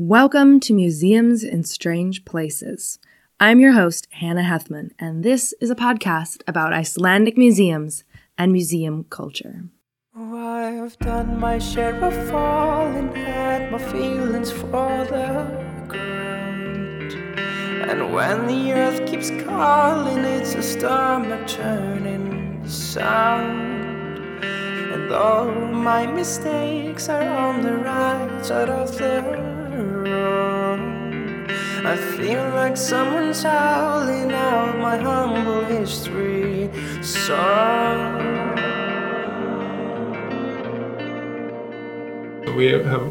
Welcome 0.00 0.60
to 0.60 0.72
Museums 0.72 1.42
in 1.42 1.64
Strange 1.64 2.24
Places. 2.24 3.00
I'm 3.40 3.58
your 3.58 3.72
host, 3.72 4.06
Hannah 4.12 4.44
Hethmon, 4.44 4.92
and 4.96 5.24
this 5.24 5.52
is 5.60 5.70
a 5.72 5.74
podcast 5.74 6.40
about 6.46 6.72
Icelandic 6.72 7.36
museums 7.36 8.04
and 8.38 8.52
museum 8.52 9.06
culture. 9.10 9.64
Oh, 10.16 10.36
I've 10.36 10.96
done 11.00 11.40
my 11.40 11.58
share 11.58 11.96
of 11.96 12.14
falling, 12.30 13.08
my 13.72 13.78
feelings 13.90 14.52
for 14.52 15.04
the 15.10 15.84
ground. 15.88 17.12
And 17.90 18.14
when 18.14 18.46
the 18.46 18.74
earth 18.74 19.04
keeps 19.04 19.30
calling, 19.42 20.18
it's 20.18 20.54
a 20.54 20.62
stomach 20.62 21.44
turning 21.48 22.64
sound. 22.68 24.44
And 24.44 25.10
all 25.10 25.50
my 25.50 26.06
mistakes 26.06 27.08
are 27.08 27.28
on 27.28 27.62
the 27.62 27.78
right 27.78 28.46
side 28.46 28.68
of 28.68 28.96
the. 28.96 29.47
I 31.88 31.96
feel 31.96 32.42
like 32.50 32.76
someone's 32.76 33.42
howling 33.42 34.30
out 34.30 34.76
my 34.76 34.98
humble 34.98 35.64
history 35.64 36.68
song. 37.02 38.18
We 42.54 42.66
have 42.66 43.10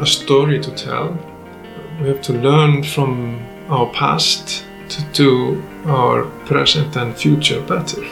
a 0.00 0.06
story 0.06 0.58
to 0.58 0.72
tell. 0.72 1.16
We 2.00 2.08
have 2.08 2.20
to 2.22 2.32
learn 2.32 2.82
from 2.82 3.46
our 3.68 3.86
past 3.92 4.64
to 4.88 5.02
do 5.12 5.62
our 5.84 6.24
present 6.46 6.96
and 6.96 7.16
future 7.16 7.60
better. 7.60 8.02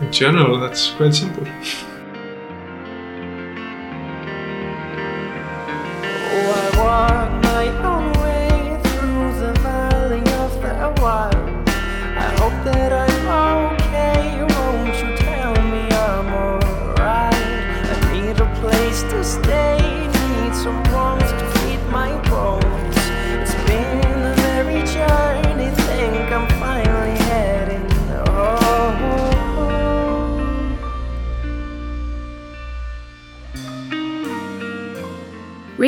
In 0.00 0.10
general, 0.10 0.58
that's 0.58 0.88
quite 0.92 1.14
simple. 1.14 1.46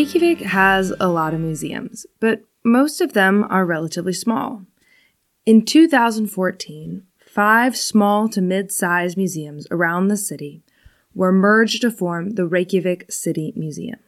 Reykjavik 0.02 0.40
has 0.40 0.92
a 0.98 1.06
lot 1.06 1.32
of 1.32 1.38
museums, 1.38 2.06
but 2.18 2.42
most 2.64 3.00
of 3.00 3.12
them 3.12 3.46
are 3.48 3.64
relatively 3.64 4.12
small. 4.12 4.62
In 5.46 5.64
2014, 5.64 7.04
five 7.24 7.76
small 7.76 8.28
to 8.30 8.40
mid 8.40 8.72
sized 8.72 9.16
museums 9.16 9.68
around 9.70 10.08
the 10.08 10.16
city 10.16 10.64
were 11.14 11.30
merged 11.30 11.82
to 11.82 11.90
form 11.92 12.30
the 12.30 12.44
Reykjavik 12.46 13.12
City 13.12 13.52
Museum. 13.54 14.00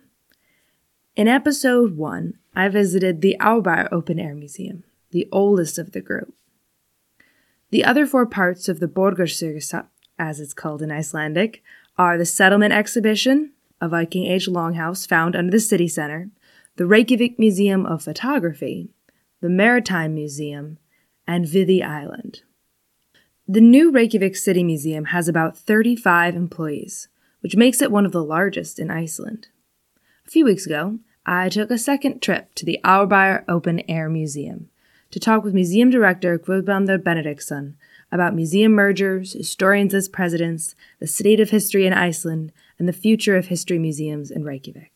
In 1.15 1.29
episode 1.29 1.97
1, 1.97 2.39
I 2.57 2.69
visited 2.69 3.21
the 3.21 3.37
Árbær 3.39 3.87
Open 3.93 4.19
Air 4.19 4.35
Museum, 4.35 4.83
the 5.13 5.29
oldest 5.31 5.79
of 5.79 5.93
the 5.93 6.01
group. 6.01 6.35
The 7.71 7.85
other 7.85 8.05
four 8.05 8.27
parts 8.27 8.69
of 8.69 8.81
the 8.81 8.89
Borgarsögusafn, 8.89 9.87
as 10.19 10.41
it's 10.41 10.55
called 10.55 10.83
in 10.83 10.91
Icelandic, 10.91 11.63
are 11.97 12.19
the 12.19 12.27
Settlement 12.27 12.73
Exhibition, 12.73 13.53
a 13.81 13.89
Viking 13.89 14.27
Age 14.27 14.47
longhouse 14.47 15.07
found 15.09 15.37
under 15.37 15.51
the 15.51 15.61
city 15.61 15.89
center, 15.89 16.31
the 16.77 16.87
Reykjavik 16.87 17.39
Museum 17.39 17.87
of 17.87 18.03
Photography, 18.03 18.91
the 19.41 19.49
Maritime 19.49 20.15
Museum, 20.15 20.79
and 21.27 21.45
Viðey 21.45 21.83
Island. 21.83 22.43
The 23.47 23.61
new 23.61 23.91
Reykjavik 23.91 24.37
City 24.37 24.65
Museum 24.65 25.07
has 25.07 25.29
about 25.29 25.57
35 25.57 26.35
employees, 26.35 27.09
which 27.41 27.57
makes 27.57 27.83
it 27.83 27.93
one 27.93 28.07
of 28.07 28.13
the 28.13 28.25
largest 28.25 28.79
in 28.79 28.91
Iceland. 28.91 29.49
A 30.27 30.31
few 30.31 30.47
weeks 30.47 30.65
ago, 30.65 30.99
I 31.27 31.49
took 31.49 31.71
a 31.71 31.79
second 31.79 32.23
trip 32.23 32.55
to 32.55 32.65
the 32.65 32.81
Árbær 32.85 33.45
Open 33.49 33.81
Air 33.89 34.09
Museum 34.09 34.71
to 35.11 35.21
talk 35.21 35.45
with 35.45 35.55
museum 35.55 35.91
director 35.91 36.39
Guðbrandur 36.39 36.99
Benediktsson 36.99 37.75
about 38.11 38.35
museum 38.35 38.73
mergers, 38.73 39.35
historians 39.35 39.95
as 39.95 40.09
presidents, 40.09 40.75
the 40.99 41.07
state 41.07 41.39
of 41.39 41.51
history 41.51 41.87
in 41.87 41.93
Iceland, 41.93 42.53
and 42.79 42.89
the 42.89 42.93
future 42.93 43.37
of 43.37 43.47
history 43.47 43.79
museums 43.79 44.31
in 44.31 44.45
Reykjavik. 44.45 44.91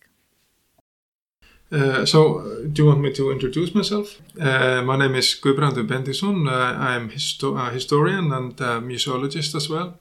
Uh, 1.71 2.07
so, 2.07 2.39
uh, 2.39 2.45
do 2.73 2.83
you 2.83 2.87
want 2.87 3.01
me 3.01 3.13
to 3.13 3.31
introduce 3.31 3.75
myself? 3.75 4.19
Uh, 4.41 4.81
my 4.83 4.97
name 4.97 5.15
is 5.15 5.39
Guðbrandur 5.43 5.87
Benediktsson. 5.87 6.49
Uh, 6.49 6.79
I 6.79 6.95
am 6.97 7.11
histo- 7.11 7.59
a 7.59 7.71
historian 7.71 8.33
and 8.33 8.59
a 8.61 8.81
museologist 8.81 9.55
as 9.55 9.69
well. 9.69 9.99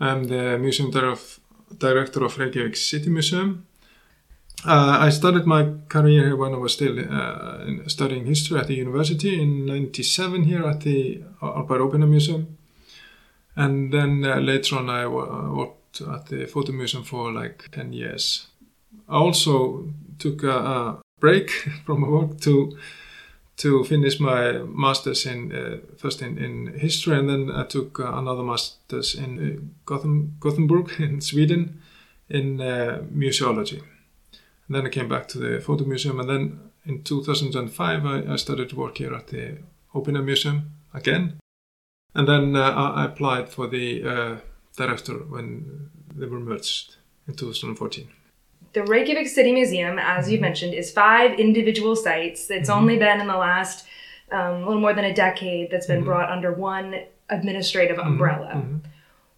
I'm 0.00 0.24
the 0.24 0.58
museum 0.58 0.90
dir- 0.90 1.18
director 1.78 2.24
of 2.24 2.38
Reykjavik 2.38 2.76
City 2.76 3.10
Museum. 3.10 3.66
Uh, 4.64 4.98
I 5.00 5.10
started 5.10 5.44
my 5.44 5.66
career 5.88 6.28
here 6.28 6.36
when 6.36 6.54
I 6.54 6.56
was 6.56 6.72
still 6.72 6.98
uh, 6.98 7.88
studying 7.88 8.24
history 8.24 8.60
at 8.60 8.68
the 8.68 8.76
university 8.76 9.42
in 9.42 9.66
97 9.66 10.44
here 10.44 10.64
at 10.64 10.80
the 10.80 11.22
Árbær 11.42 11.80
Open 11.80 12.08
Museum. 12.08 12.56
And 13.54 13.92
then 13.92 14.24
uh, 14.24 14.36
later 14.36 14.76
on 14.76 14.88
I 14.88 15.06
worked 15.06 15.81
at 16.00 16.26
the 16.26 16.46
Photo 16.46 16.72
Museum 16.72 17.04
for 17.04 17.32
like 17.32 17.68
10 17.72 17.92
years. 17.92 18.46
I 19.08 19.16
also 19.16 19.88
took 20.18 20.42
a, 20.42 20.50
a 20.50 21.02
break 21.20 21.50
from 21.86 22.10
work 22.10 22.40
to 22.40 22.76
to 23.58 23.84
finish 23.84 24.18
my 24.18 24.58
masters 24.64 25.26
in 25.26 25.52
uh, 25.52 25.76
first 25.96 26.22
in, 26.22 26.38
in 26.38 26.78
history 26.78 27.18
and 27.18 27.28
then 27.28 27.50
I 27.50 27.64
took 27.64 28.00
uh, 28.00 28.12
another 28.14 28.42
masters 28.42 29.14
in 29.14 29.38
uh, 29.38 29.94
Gothenburg 30.40 30.90
in 30.98 31.20
Sweden 31.20 31.80
in 32.28 32.60
uh, 32.60 33.02
museology. 33.12 33.82
And 34.66 34.76
then 34.76 34.86
I 34.86 34.88
came 34.88 35.08
back 35.08 35.28
to 35.28 35.38
the 35.38 35.60
photo 35.60 35.84
museum 35.84 36.18
and 36.18 36.28
then 36.28 36.60
in 36.86 37.02
2005 37.02 38.06
I, 38.06 38.32
I 38.32 38.36
started 38.36 38.72
work 38.72 38.98
here 38.98 39.14
at 39.14 39.28
the 39.28 39.58
Open 39.94 40.16
Air 40.16 40.22
Museum 40.22 40.70
again. 40.94 41.38
And 42.14 42.26
then 42.26 42.56
uh, 42.56 42.70
I 42.96 43.04
applied 43.04 43.48
for 43.48 43.66
the 43.66 44.40
director 44.76 45.14
when 45.14 45.90
they 46.14 46.26
were 46.26 46.40
merged 46.40 46.96
in 47.28 47.34
2014. 47.34 48.08
The 48.72 48.82
Reykjavik 48.84 49.28
City 49.28 49.52
Museum, 49.52 49.98
as 49.98 50.30
you 50.30 50.40
mentioned, 50.40 50.72
is 50.72 50.90
five 50.90 51.38
individual 51.38 51.94
sites. 51.94 52.50
It's 52.50 52.70
only 52.70 52.96
been 52.96 53.20
in 53.20 53.26
the 53.26 53.36
last 53.36 53.86
um, 54.30 54.64
little 54.64 54.80
more 54.80 54.94
than 54.94 55.04
a 55.04 55.14
decade 55.14 55.70
that's 55.70 55.86
been 55.86 56.04
brought 56.04 56.30
under 56.30 56.52
one 56.52 57.02
administrative 57.28 57.98
umbrella. 57.98 58.64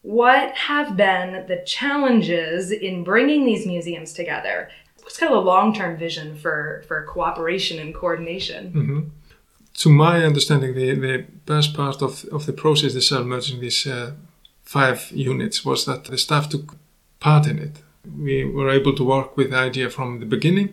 What 0.02 0.54
have 0.54 0.96
been 0.96 1.46
the 1.48 1.62
challenges 1.66 2.70
in 2.70 3.02
bringing 3.02 3.44
these 3.46 3.66
museums 3.66 4.12
together? 4.12 4.68
What's 5.02 5.18
kind 5.18 5.32
of 5.32 5.38
a 5.38 5.40
long 5.40 5.74
term 5.74 5.96
vision 5.96 6.36
for, 6.36 6.84
for 6.86 7.02
cooperation 7.04 7.78
and 7.78 7.94
coordination? 7.94 8.72
Mhm. 8.72 9.10
To 9.78 9.88
my 9.88 10.24
understanding, 10.24 10.74
the, 10.74 10.94
the 10.94 11.26
best 11.46 11.74
part 11.74 12.00
of, 12.02 12.24
of 12.26 12.46
the 12.46 12.52
process 12.52 12.94
itself, 12.94 13.26
merging 13.26 13.60
these 13.60 13.86
uh, 13.86 14.12
five 14.76 15.00
units, 15.30 15.64
was 15.64 15.84
that 15.84 16.04
the 16.04 16.18
staff 16.18 16.48
took 16.48 16.66
part 17.20 17.46
in 17.46 17.58
it. 17.66 17.74
We 18.28 18.36
were 18.56 18.70
able 18.78 18.94
to 18.96 19.04
work 19.14 19.36
with 19.36 19.50
the 19.50 19.60
idea 19.68 19.88
from 19.88 20.08
the 20.20 20.26
beginning 20.36 20.68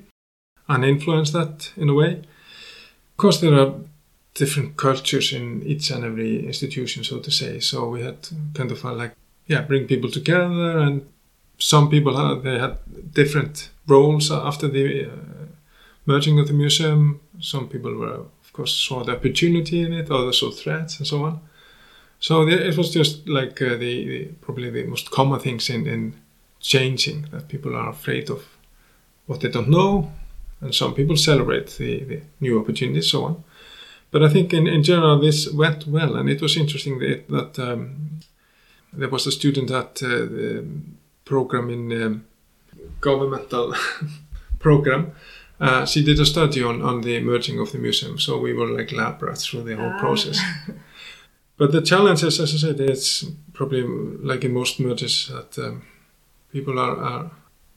and 0.68 0.84
influence 0.84 1.32
that 1.32 1.72
in 1.78 1.88
a 1.90 1.94
way. 2.02 2.14
Of 3.12 3.18
course, 3.18 3.40
there 3.42 3.58
are 3.62 3.74
different 4.34 4.76
cultures 4.76 5.34
in 5.34 5.62
each 5.72 5.92
and 5.92 6.04
every 6.04 6.34
institution, 6.52 7.04
so 7.04 7.20
to 7.20 7.32
say. 7.32 7.60
So 7.60 7.78
we 7.94 8.02
had 8.02 8.20
kind 8.58 8.72
of 8.72 8.84
like, 8.84 9.14
yeah, 9.46 9.62
bring 9.62 9.88
people 9.88 10.12
together, 10.12 10.80
and 10.86 10.96
some 11.58 11.90
people 11.90 12.14
had, 12.18 12.44
they 12.44 12.58
had 12.66 12.78
different 13.14 13.70
roles 13.88 14.32
after 14.32 14.68
the 14.68 14.86
uh, 15.06 15.46
merging 16.06 16.40
of 16.40 16.48
the 16.48 16.54
museum. 16.64 17.20
Some 17.40 17.68
people 17.68 17.94
were, 18.02 18.20
of 18.44 18.50
course, 18.54 18.74
saw 18.74 19.04
the 19.04 19.16
opportunity 19.18 19.82
in 19.86 19.94
it, 19.94 20.10
others 20.10 20.40
saw 20.40 20.52
threats, 20.52 20.98
and 20.98 21.08
so 21.08 21.18
on. 21.28 21.40
So 22.22 22.48
it 22.48 22.78
was 22.78 22.92
just 22.92 23.28
like 23.28 23.60
uh, 23.64 23.70
the, 23.70 24.06
the 24.06 24.26
probably 24.42 24.70
the 24.70 24.84
most 24.84 25.10
common 25.10 25.40
things 25.40 25.72
in, 25.72 25.88
in 25.88 26.14
changing 26.60 27.26
that 27.32 27.48
people 27.48 27.76
are 27.76 27.90
afraid 27.90 28.30
of 28.30 28.46
what 29.26 29.42
they 29.42 29.50
don't 29.50 29.70
know, 29.70 30.12
and 30.62 30.74
some 30.74 30.94
people 30.94 31.18
celebrate 31.18 31.72
the, 31.78 32.04
the 32.04 32.22
new 32.40 32.60
opportunities, 32.60 33.10
so 33.10 33.26
on. 33.26 33.44
But 34.12 34.22
I 34.22 34.30
think 34.30 34.54
in, 34.54 34.68
in 34.68 34.84
general 34.84 35.20
this 35.20 35.52
went 35.52 35.88
well, 35.88 36.16
and 36.16 36.30
it 36.30 36.42
was 36.42 36.56
interesting 36.56 37.00
that, 37.00 37.28
that 37.30 37.58
um, 37.58 38.20
there 38.94 39.10
was 39.10 39.26
a 39.26 39.32
student 39.32 39.72
at 39.72 40.04
uh, 40.04 40.08
the 40.10 40.68
program 41.26 41.72
in 41.72 42.04
um, 42.04 42.26
governmental 43.00 43.74
program. 44.60 45.14
Uh, 45.60 45.88
she 45.88 46.04
did 46.04 46.20
a 46.20 46.26
study 46.26 46.62
on, 46.64 46.84
on 46.84 47.02
the 47.02 47.20
merging 47.20 47.60
of 47.60 47.72
the 47.72 47.80
museum, 47.80 48.20
so 48.20 48.38
we 48.38 48.54
were 48.54 48.68
like 48.68 48.92
lab 48.92 49.24
rats 49.24 49.48
through 49.48 49.64
the 49.64 49.76
whole 49.76 49.98
process. 49.98 50.40
But 51.62 51.74
the 51.74 51.82
challenge 51.84 52.24
is, 52.24 52.40
as 52.40 52.56
I 52.56 52.58
said, 52.58 52.80
it's 52.80 53.24
probably 53.54 53.84
like 53.84 54.44
in 54.44 54.52
most 54.52 54.80
mergers 54.80 55.28
that 55.28 55.64
um, 55.64 55.84
people 56.52 56.80
are, 56.80 56.98
are 56.98 57.32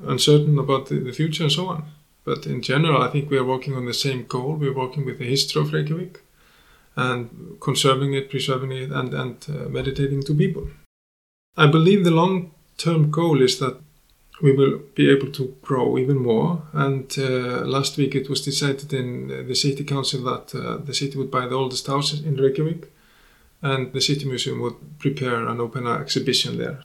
uncertain 0.06 0.58
about 0.58 0.86
the, 0.86 1.00
the 1.00 1.12
future 1.12 1.42
and 1.42 1.52
so 1.52 1.66
on. 1.66 1.84
But 2.24 2.46
in 2.46 2.62
general, 2.62 3.02
I 3.02 3.10
think 3.10 3.28
we 3.28 3.36
are 3.36 3.44
working 3.44 3.74
on 3.74 3.84
the 3.84 3.92
same 3.92 4.24
goal. 4.24 4.54
We're 4.54 4.72
working 4.72 5.04
with 5.04 5.18
the 5.18 5.26
history 5.26 5.60
of 5.60 5.70
Reykjavik 5.70 6.22
and 6.96 7.58
conserving 7.60 8.14
it, 8.14 8.30
preserving 8.30 8.72
it, 8.72 8.90
and, 8.90 9.12
and 9.12 9.46
uh, 9.50 9.68
meditating 9.68 10.22
to 10.22 10.34
people. 10.34 10.66
I 11.54 11.66
believe 11.66 12.04
the 12.04 12.10
long 12.10 12.52
term 12.78 13.10
goal 13.10 13.42
is 13.42 13.58
that 13.58 13.76
we 14.40 14.52
will 14.52 14.80
be 14.94 15.10
able 15.10 15.30
to 15.32 15.58
grow 15.60 15.98
even 15.98 16.16
more. 16.16 16.62
And 16.72 17.14
uh, 17.18 17.66
last 17.66 17.98
week 17.98 18.14
it 18.14 18.30
was 18.30 18.40
decided 18.40 18.94
in 18.94 19.46
the 19.46 19.54
city 19.54 19.84
council 19.84 20.22
that 20.22 20.54
uh, 20.54 20.78
the 20.78 20.94
city 20.94 21.18
would 21.18 21.30
buy 21.30 21.46
the 21.46 21.54
oldest 21.54 21.86
house 21.86 22.14
in 22.14 22.36
Reykjavik 22.38 22.93
and 23.64 23.92
the 23.94 24.00
city 24.00 24.26
museum 24.26 24.60
would 24.60 24.76
prepare 24.98 25.46
and 25.48 25.58
open 25.60 25.86
an 25.86 26.00
exhibition 26.00 26.58
there. 26.58 26.78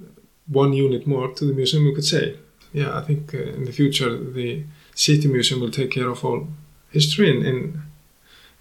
One 0.48 0.72
unit 0.74 1.06
more 1.06 1.28
to 1.38 1.46
the 1.46 1.54
museum, 1.54 1.84
we 1.86 1.94
could 1.94 2.06
say. 2.06 2.38
Yeah, 2.72 2.98
I 2.98 3.02
think 3.02 3.34
uh, 3.34 3.58
in 3.58 3.66
the 3.66 3.72
future 3.72 4.12
the 4.18 4.64
city 4.96 5.28
museum 5.28 5.60
will 5.62 5.72
take 5.72 5.92
care 5.92 6.08
of 6.08 6.24
all 6.24 6.48
history 6.90 7.30
in, 7.30 7.46
in, 7.46 7.82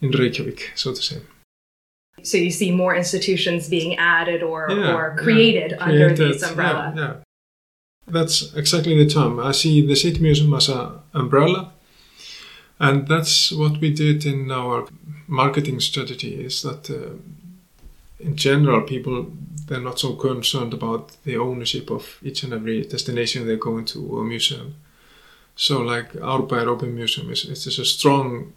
in 0.01 0.11
Reykjavik, 0.11 0.73
so 0.75 0.93
to 0.93 1.03
say. 1.03 1.21
So 2.23 2.37
you 2.37 2.51
see 2.51 2.73
more 2.73 2.97
institutions 2.97 3.69
being 3.69 3.97
added 3.97 4.43
or, 4.43 4.67
Yeah, 4.71 4.95
or 4.97 5.15
yeah. 5.17 5.23
created 5.23 5.71
under 5.79 6.15
Created, 6.15 6.35
this 6.35 6.43
umbrella. 6.43 6.93
Yeah, 6.97 7.03
yeah. 7.03 7.15
That's 8.09 8.55
exactly 8.55 8.97
the 9.03 9.09
term. 9.09 9.39
I 9.39 9.53
see 9.53 9.87
the 9.87 9.95
City 9.95 10.21
Museum 10.21 10.55
as 10.55 10.69
an 10.69 10.99
umbrella, 11.15 11.73
and 12.81 13.07
that's 13.07 13.53
what 13.53 13.81
we 13.83 13.93
did 13.93 14.25
in 14.25 14.51
our 14.51 14.89
marketing 15.27 15.79
strategy. 15.81 16.45
Is 16.45 16.63
that 16.63 16.91
uh, 16.91 17.17
in 18.21 18.37
general, 18.37 18.83
people 18.83 19.33
they're 19.67 19.81
not 19.81 19.99
so 20.01 20.15
concerned 20.15 20.73
about 20.73 21.23
the 21.25 21.37
ownership 21.37 21.91
of 21.91 22.19
each 22.23 22.43
and 22.43 22.53
every 22.53 22.83
destination 22.85 23.47
they're 23.47 23.57
going 23.57 23.85
to 23.85 24.07
or 24.07 24.25
museum. 24.25 24.75
So, 25.57 25.81
like 25.81 26.13
Árbæjar 26.15 26.67
Open 26.67 26.95
Museum 26.95 27.31
is 27.31 27.45
it 27.45 27.67
is 27.67 27.79
a 27.79 27.85
strong 27.85 28.53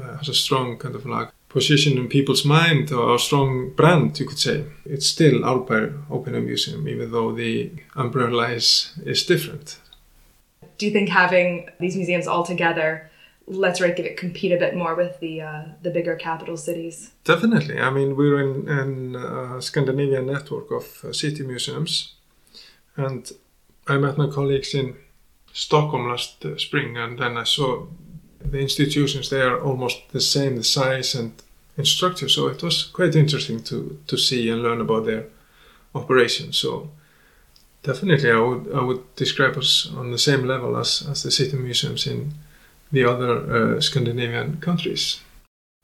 uh, 0.00 0.16
has 0.16 0.28
a 0.28 0.34
strong 0.34 0.76
kind 0.78 0.94
of 0.94 1.06
like 1.06 1.28
position 1.48 1.96
in 1.96 2.08
people's 2.08 2.44
mind 2.44 2.92
or 2.92 3.14
a 3.14 3.18
strong 3.18 3.70
brand, 3.70 4.18
you 4.18 4.26
could 4.26 4.38
say. 4.38 4.64
It's 4.84 5.06
still 5.06 5.40
Árbæjar 5.40 6.02
Open 6.10 6.44
Museum, 6.44 6.88
even 6.88 7.10
though 7.12 7.32
the 7.32 7.70
umbrella 7.94 8.50
is, 8.50 8.92
is 9.04 9.24
different. 9.24 9.78
Do 10.78 10.86
you 10.86 10.92
think 10.92 11.08
having 11.08 11.68
these 11.80 11.96
museums 11.96 12.26
all 12.26 12.44
together 12.44 13.10
lets 13.46 13.80
it 13.80 14.16
compete 14.16 14.52
a 14.52 14.58
bit 14.58 14.74
more 14.74 14.94
with 14.94 15.20
the 15.20 15.40
uh, 15.40 15.64
the 15.82 15.90
bigger 15.90 16.16
capital 16.16 16.56
cities? 16.56 17.12
Definitely. 17.24 17.78
I 17.78 17.90
mean, 17.90 18.16
we're 18.16 18.40
in 18.40 18.68
an 18.68 19.16
uh, 19.16 19.60
Scandinavian 19.60 20.26
network 20.26 20.70
of 20.70 21.04
uh, 21.04 21.12
city 21.12 21.44
museums, 21.44 22.14
and 22.96 23.30
I 23.86 23.98
met 23.98 24.18
my 24.18 24.28
colleagues 24.28 24.74
in 24.74 24.96
Stockholm 25.52 26.08
last 26.08 26.44
uh, 26.44 26.58
spring, 26.58 26.96
and 26.96 27.18
then 27.18 27.36
I 27.36 27.44
saw 27.44 27.86
the 28.40 28.58
institutions 28.58 29.30
there 29.30 29.60
almost 29.60 30.08
the 30.12 30.20
same, 30.20 30.56
the 30.56 30.64
size 30.64 31.14
and 31.14 31.32
in 31.76 31.84
structure. 31.84 32.28
So 32.28 32.48
it 32.48 32.62
was 32.62 32.84
quite 32.84 33.14
interesting 33.14 33.62
to 33.64 33.98
to 34.06 34.16
see 34.16 34.50
and 34.50 34.62
learn 34.62 34.80
about 34.80 35.06
their 35.06 35.24
operations. 35.94 36.58
So 36.58 36.90
definitely, 37.82 38.30
I 38.30 38.40
would 38.40 38.72
I 38.74 38.82
would 38.82 39.14
describe 39.16 39.56
us 39.56 39.88
on 39.96 40.10
the 40.10 40.18
same 40.18 40.46
level 40.46 40.76
as 40.76 41.06
as 41.10 41.22
the 41.22 41.30
city 41.30 41.56
museums 41.56 42.06
in 42.06 42.32
the 42.92 43.04
other 43.04 43.76
uh, 43.76 43.80
Scandinavian 43.80 44.58
countries. 44.60 45.20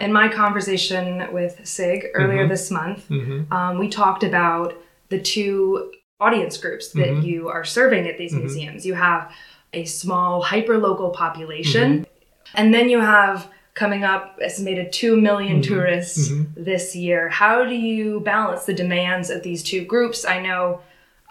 In 0.00 0.12
my 0.12 0.28
conversation 0.28 1.32
with 1.32 1.60
Sig 1.64 2.06
earlier 2.14 2.44
Mhm. 2.46 2.48
this 2.48 2.70
month, 2.70 3.06
hmm 3.08 3.42
um, 3.52 3.78
we 3.78 3.88
talked 3.88 4.24
about 4.24 4.74
the 5.10 5.20
two 5.20 5.92
audience 6.20 6.56
groups 6.56 6.92
that 6.92 7.08
Mhm. 7.08 7.24
you 7.24 7.48
are 7.48 7.64
serving 7.64 8.08
at 8.08 8.16
these 8.18 8.32
Mhm. 8.34 8.40
museums. 8.40 8.86
You 8.86 8.94
have 8.94 9.30
a 9.72 9.84
small 9.84 10.42
hyper-local 10.42 11.10
population, 11.10 11.88
Mm-hmm. 11.92 12.54
and 12.54 12.74
then 12.74 12.88
you 12.88 13.00
have 13.00 13.48
coming 13.74 14.04
up 14.04 14.38
estimated 14.42 14.92
2 14.92 15.16
million 15.20 15.58
Mhm. 15.60 15.66
tourists 15.68 16.30
this 16.56 16.94
year. 16.94 17.28
How 17.30 17.64
do 17.64 17.74
you 17.74 18.20
balance 18.20 18.64
the 18.64 18.74
demands 18.74 19.30
of 19.30 19.42
these 19.42 19.62
two 19.62 19.82
groups? 19.84 20.26
I 20.26 20.40
know 20.40 20.80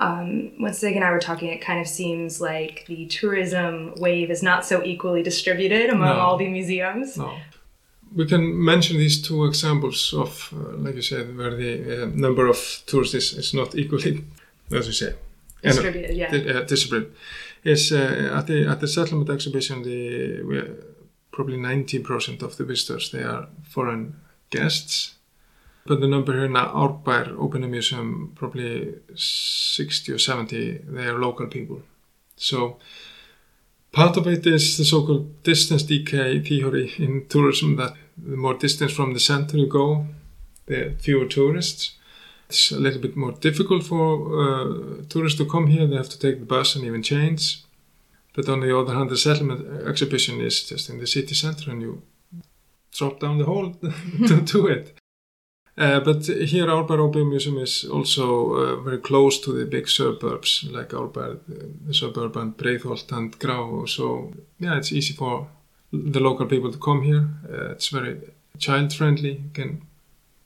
um, 0.06 0.52
when 0.62 0.74
Sig 0.74 0.96
and 0.96 1.06
I 1.06 1.12
were 1.12 1.20
talking, 1.30 1.50
it 1.50 1.62
kind 1.70 1.80
of 1.80 1.88
seems 1.88 2.42
like 2.42 2.76
the 2.88 3.06
tourism 3.20 3.94
wave 4.06 4.30
is 4.36 4.42
not 4.44 4.66
so 4.66 4.76
equally 4.84 5.24
distributed 5.24 5.90
among 5.90 6.10
No. 6.16 6.20
all 6.24 6.38
the 6.38 6.50
museums. 6.50 7.18
No. 7.18 7.32
We 8.16 8.26
can 8.26 8.44
mention 8.72 8.98
these 8.98 9.22
two 9.28 9.46
examples 9.46 10.14
of, 10.14 10.32
uh, 10.54 10.76
like 10.84 10.96
you 10.96 11.02
said, 11.02 11.26
where 11.38 11.56
the 11.56 11.74
uh, 12.04 12.06
number 12.26 12.46
of 12.48 12.58
tourists 12.86 13.16
is, 13.16 13.34
is 13.38 13.54
not 13.54 13.76
equally, 13.76 14.24
as 14.78 14.88
you 14.88 14.94
say, 14.94 15.14
Distributed, 15.64 16.16
yeah. 16.18 16.32
di- 16.32 16.50
uh, 16.54 16.62
distributed. 16.66 17.14
Is 17.64 17.92
uh, 17.92 18.38
at 18.38 18.48
the 18.48 18.66
at 18.68 18.80
the 18.80 18.88
settlement 18.88 19.30
exhibition, 19.30 19.84
the 19.84 20.42
we, 20.50 20.62
probably 21.32 21.58
ninety 21.58 22.00
percent 22.00 22.42
of 22.42 22.56
the 22.58 22.64
visitors 22.66 23.12
they 23.12 23.24
are 23.24 23.48
foreign 23.70 24.16
guests, 24.50 25.16
but 25.86 26.00
the 26.00 26.08
number 26.08 26.34
here 26.34 26.46
in 26.46 26.54
Árbær 26.54 27.38
Open 27.40 27.70
Museum 27.70 28.32
probably 28.36 28.96
sixty 29.16 30.12
or 30.12 30.20
seventy 30.20 30.80
they 30.88 31.06
are 31.06 31.20
local 31.20 31.48
people. 31.48 31.82
So 32.36 32.78
Part 33.92 34.16
of 34.16 34.26
it 34.26 34.48
is 34.48 34.78
the 34.78 34.86
so-called 34.86 35.44
distance 35.44 35.84
decay 35.84 36.40
theory 36.40 36.94
in 36.98 37.28
tourism 37.28 37.76
that 37.76 37.94
the 38.18 38.38
more 38.38 38.54
distance 38.54 38.94
from 38.94 39.14
the 39.14 39.20
center 39.20 39.58
you 39.58 39.68
go, 39.68 40.06
the 40.66 40.96
fewer 41.00 41.26
tourists. 41.26 41.98
It's 42.48 42.72
a 42.72 42.80
little 42.80 43.02
bit 43.02 43.18
more 43.18 43.34
difficult 43.34 43.84
for 43.84 44.04
uh, 44.44 45.04
tourists 45.10 45.38
to 45.40 45.46
come 45.46 45.68
here. 45.68 45.88
They 45.88 45.98
have 45.98 46.10
to 46.10 46.20
take 46.20 46.40
the 46.40 46.46
bus 46.46 46.76
and 46.76 46.86
even 46.86 47.04
change. 47.04 47.64
But 48.34 48.48
on 48.48 48.62
the 48.62 48.78
other 48.78 48.94
hand, 48.94 49.10
the 49.10 49.18
settlement 49.18 49.86
exhibition 49.86 50.40
is 50.40 50.64
just 50.64 50.90
in 50.90 51.00
the 51.00 51.08
city 51.08 51.36
center 51.36 51.70
and 51.72 51.82
you 51.82 52.02
drop 52.98 53.20
down 53.20 53.40
the 53.40 53.46
hole 53.46 53.74
to 54.28 54.42
do 54.42 54.68
it. 54.68 54.98
Uh, 55.82 56.00
but 56.00 56.28
here, 56.28 56.68
Árbær 56.68 57.00
Open 57.00 57.30
Museum 57.30 57.58
is 57.58 57.86
also 57.86 58.54
uh, 58.54 58.76
very 58.84 59.00
close 59.00 59.40
to 59.40 59.52
the 59.52 59.66
big 59.66 59.90
suburbs, 59.90 60.64
like 60.70 60.90
Árbær, 60.90 61.40
the 61.88 61.94
suburb, 61.94 62.38
and 62.38 62.56
Breiðholt 62.56 63.12
and 63.12 63.40
Grau. 63.40 63.88
So, 63.88 64.32
yeah, 64.60 64.78
it's 64.78 64.92
easy 64.92 65.14
for 65.14 65.48
the 65.92 66.20
local 66.20 66.46
people 66.46 66.72
to 66.72 66.78
come 66.78 67.02
here. 67.02 67.28
Uh, 67.50 67.72
it's 67.72 67.88
very 67.88 68.20
child 68.60 68.94
friendly. 68.94 69.32
You 69.32 69.50
can 69.54 69.82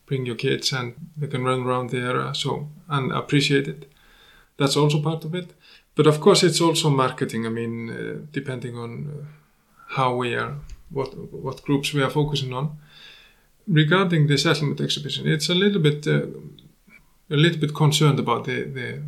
bring 0.06 0.26
your 0.26 0.38
kids 0.38 0.72
and 0.72 0.94
they 1.18 1.28
can 1.28 1.44
run 1.44 1.64
around 1.64 1.90
the 1.90 2.00
area 2.00 2.34
so 2.34 2.70
and 2.88 3.12
appreciate 3.12 3.68
it. 3.68 3.92
That's 4.58 4.78
also 4.78 5.02
part 5.02 5.26
of 5.26 5.36
it. 5.36 5.54
But 5.96 6.08
of 6.08 6.22
course, 6.22 6.44
it's 6.44 6.62
also 6.62 6.90
marketing. 6.90 7.46
I 7.46 7.50
mean, 7.50 7.90
uh, 7.90 8.26
depending 8.32 8.78
on 8.78 9.08
uh, 9.12 9.26
how 9.96 10.16
we 10.16 10.34
are, 10.36 10.56
what 10.92 11.14
what 11.18 11.64
groups 11.64 11.94
we 11.94 12.04
are 12.04 12.10
focusing 12.10 12.54
on 12.54 12.78
regarding 13.68 14.28
the 14.28 14.38
settlement 14.38 14.80
exhibition, 14.82 15.28
it's 15.28 15.50
a 15.50 15.56
little 15.56 15.82
bit 15.82 16.08
uh, 16.08 16.22
a 17.30 17.36
little 17.36 17.60
bit 17.60 17.74
concerned 17.74 18.20
about 18.20 18.46
the, 18.46 18.64
the 18.64 19.02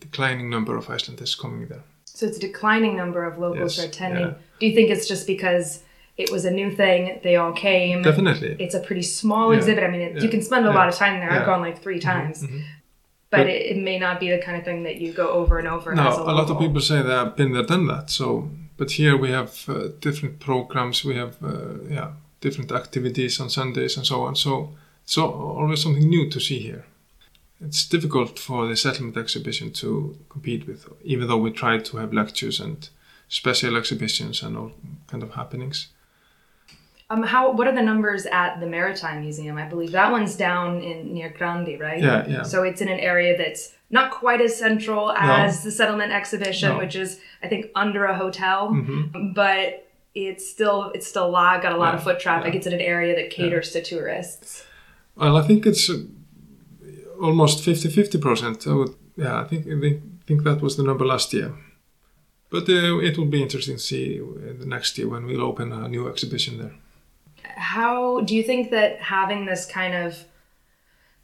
declining 0.00 0.50
number 0.50 0.76
of 0.76 0.90
Icelanders 0.90 1.34
coming 1.34 1.66
there. 1.68 1.82
So 2.04 2.26
it's 2.26 2.36
a 2.36 2.40
declining 2.40 2.96
number 2.96 3.24
of 3.24 3.38
locals 3.38 3.78
Yes, 3.78 3.86
attending. 3.86 4.26
yeah. 4.26 4.34
Do 4.60 4.66
you 4.66 4.74
think 4.74 4.90
it's 4.90 5.08
just 5.08 5.26
because 5.26 5.82
it 6.16 6.30
was 6.30 6.44
a 6.44 6.50
new 6.50 6.70
thing, 6.70 7.18
they 7.24 7.36
all 7.36 7.52
came? 7.52 8.02
Definitely. 8.02 8.56
It's 8.60 8.74
a 8.74 8.80
pretty 8.80 9.02
small 9.02 9.50
Yeah, 9.50 9.58
exhibit. 9.58 9.82
I 9.82 9.88
mean, 9.90 10.00
it, 10.02 10.16
yeah, 10.16 10.22
you 10.22 10.28
can 10.28 10.42
spend 10.42 10.66
a 10.66 10.70
lot 10.72 10.88
of 10.88 10.94
time 10.94 11.18
there. 11.20 11.30
I've 11.32 11.46
gone 11.46 11.60
like 11.62 11.82
three 11.82 11.98
times, 11.98 12.42
Mhm. 12.42 12.62
but, 13.30 13.38
But- 13.38 13.46
it, 13.48 13.76
it 13.76 13.82
may 13.82 13.98
not 13.98 14.20
be 14.20 14.30
the 14.30 14.38
kind 14.38 14.56
of 14.58 14.64
thing 14.64 14.84
that 14.84 14.96
you 15.00 15.12
go 15.12 15.28
over 15.30 15.58
and 15.58 15.66
over. 15.66 15.94
No, 15.94 16.08
as 16.08 16.18
a, 16.18 16.20
a 16.20 16.34
lot 16.40 16.50
of 16.50 16.58
people 16.58 16.80
say 16.80 17.02
they 17.02 17.10
have 17.10 17.34
been 17.34 17.52
there, 17.52 17.64
done 17.64 17.86
that. 17.88 18.10
So, 18.10 18.50
but 18.76 18.92
here 18.92 19.16
we 19.16 19.30
have 19.30 19.64
uh, 19.68 19.88
different 20.00 20.38
programs. 20.38 21.04
We 21.04 21.16
have 21.16 21.34
uh, 21.42 21.78
yeah 21.90 22.10
different 22.44 22.70
activities 22.72 23.40
on 23.40 23.48
Sundays 23.50 23.96
and 23.96 24.06
so 24.06 24.16
on. 24.26 24.36
So 24.36 24.52
it's 25.04 25.18
always 25.18 25.82
something 25.82 26.08
new 26.08 26.24
to 26.30 26.38
see 26.40 26.58
here. 26.68 26.84
It's 27.66 27.88
difficult 27.88 28.38
for 28.38 28.66
the 28.68 28.76
settlement 28.76 29.16
exhibition 29.16 29.72
to 29.82 29.88
compete 30.28 30.66
with, 30.68 30.80
even 31.02 31.28
though 31.28 31.42
we 31.44 31.50
try 31.50 31.78
to 31.78 31.96
have 31.96 32.12
lectures 32.12 32.60
and 32.60 32.88
special 33.28 33.76
exhibitions 33.76 34.42
and 34.42 34.56
all 34.58 34.72
kind 35.10 35.22
of 35.22 35.30
happenings. 35.40 35.88
Um, 37.10 37.22
how? 37.22 37.42
What 37.52 37.66
are 37.68 37.74
the 37.80 37.82
numbers 37.92 38.26
at 38.26 38.60
the 38.60 38.66
Maritime 38.66 39.20
Museum? 39.20 39.56
I 39.58 39.66
believe 39.68 39.92
that 39.92 40.10
one's 40.10 40.36
down 40.36 40.80
in 40.82 41.14
near 41.14 41.30
Grandi, 41.38 41.76
right? 41.76 42.02
Yeah, 42.02 42.26
yeah. 42.26 42.42
So 42.42 42.62
it's 42.68 42.80
in 42.80 42.88
an 42.88 42.98
area 43.12 43.36
that's 43.36 43.72
not 43.90 44.10
quite 44.10 44.40
as 44.40 44.58
central 44.58 45.12
as 45.12 45.62
the 45.62 45.70
settlement 45.70 46.12
exhibition, 46.12 46.70
No. 46.70 46.78
which 46.78 46.96
is 46.96 47.20
I 47.42 47.48
think 47.48 47.62
under 47.84 48.02
a 48.06 48.16
hotel, 48.16 48.58
Mhm. 48.70 49.34
but 49.34 49.83
it's 50.14 50.48
still 50.48 50.90
it's 50.94 51.06
still 51.06 51.28
lot, 51.30 51.62
got 51.62 51.72
a 51.72 51.76
lot 51.76 51.94
of 51.94 52.02
foot 52.02 52.20
traffic. 52.20 52.52
yeah. 52.52 52.58
It's 52.58 52.66
in 52.66 52.72
an 52.72 52.80
area 52.80 53.14
that 53.16 53.30
caters 53.30 53.72
to 53.72 53.82
tourists. 53.82 54.64
Well, 55.16 55.36
I 55.36 55.42
think 55.46 55.66
it's 55.66 55.88
uh, 55.90 55.98
almost 57.20 57.64
50-50 57.64 58.20
percent. 58.20 58.66
I 58.66 58.72
would, 58.74 58.94
yeah, 59.16 59.40
I 59.40 59.44
think 59.44 59.66
I 59.66 59.78
think- 60.26 60.42
that 60.44 60.60
was 60.62 60.76
the 60.76 60.82
number 60.82 61.04
last 61.04 61.32
year. 61.32 61.52
But 62.50 62.68
uh, 62.68 62.98
it 63.00 63.18
will 63.18 63.26
be 63.26 63.42
interesting 63.42 63.76
to 63.76 63.82
see 63.82 64.20
uh, 64.20 64.52
the 64.58 64.66
next 64.66 64.96
year 64.96 65.08
when 65.08 65.26
we'll 65.26 65.42
open 65.42 65.72
a 65.72 65.88
new 65.88 66.08
exhibition 66.08 66.58
there. 66.58 66.72
How 67.56 68.20
do 68.22 68.34
you 68.34 68.42
think 68.42 68.70
that 68.70 69.00
having 69.00 69.44
this 69.44 69.66
kind 69.66 69.94
of 69.94 70.24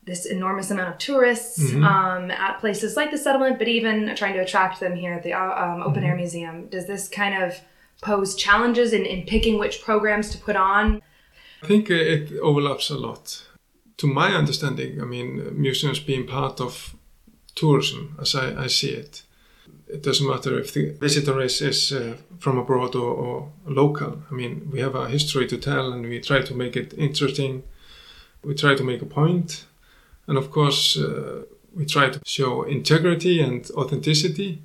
this 0.05 0.27
enormous 0.27 0.71
amount 0.71 0.89
of 0.93 0.99
tourists 0.99 1.59
Mhm. 1.73 1.85
um, 1.85 2.31
at 2.31 2.59
places 2.59 2.97
like 2.97 3.11
the 3.11 3.19
settlement, 3.19 3.59
but 3.59 3.69
even 3.69 4.15
trying 4.17 4.35
to 4.35 4.41
attract 4.41 4.81
them 4.81 4.95
here 4.97 5.13
at 5.15 5.23
the 5.23 5.33
uh, 5.33 5.65
um, 5.65 5.83
open 5.83 6.03
Mm-hmm. 6.03 6.05
air 6.11 6.17
museum, 6.17 6.67
does 6.69 6.87
this 6.87 7.09
kind 7.09 7.43
of 7.45 7.55
pose 8.03 8.35
challenges 8.35 8.93
in, 8.93 9.05
in 9.05 9.27
picking 9.27 9.59
which 9.59 9.83
programs 9.83 10.31
to 10.31 10.39
put 10.39 10.57
on? 10.57 11.03
I 11.63 11.67
think 11.67 11.91
it 11.91 12.33
overlaps 12.41 12.91
a 12.91 12.97
lot. 12.97 13.47
To 13.99 14.07
my 14.07 14.33
understanding, 14.33 15.01
I 15.01 15.05
mean, 15.05 15.61
museums 15.61 16.01
being 16.01 16.27
part 16.27 16.61
of 16.61 16.95
tourism, 17.55 18.17
as 18.21 18.35
I, 18.35 18.65
I 18.65 18.67
see 18.69 18.91
it. 18.91 19.23
It 19.87 20.03
doesn't 20.03 20.27
matter 20.27 20.59
if 20.59 20.73
the 20.73 20.93
visitor 20.93 21.41
is, 21.41 21.61
is 21.61 21.93
uh, 21.93 22.17
from 22.39 22.59
abroad 22.59 22.95
or, 22.95 23.11
or 23.11 23.53
local. 23.67 24.23
I 24.31 24.35
mean, 24.35 24.71
we 24.73 24.81
have 24.81 24.95
a 24.95 25.09
history 25.09 25.47
to 25.49 25.59
tell 25.59 25.93
and 25.93 26.07
we 26.07 26.21
try 26.21 26.41
to 26.43 26.55
make 26.55 26.77
it 26.77 26.95
interesting. 26.97 27.65
We 28.43 28.55
try 28.55 28.75
to 28.75 28.85
make 28.85 29.03
a 29.03 29.07
point. 29.07 29.67
And 30.27 30.39
of 30.39 30.51
course, 30.51 30.97
uh, 30.97 31.43
we 31.75 31.85
try 31.87 32.09
to 32.09 32.21
show 32.25 32.63
integrity 32.63 33.41
and 33.43 33.69
authenticity. 33.73 34.63